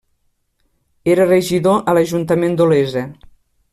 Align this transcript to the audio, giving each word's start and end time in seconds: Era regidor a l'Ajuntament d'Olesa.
Era 1.15 1.27
regidor 1.31 1.77
a 1.91 1.95
l'Ajuntament 1.99 2.57
d'Olesa. 2.61 3.05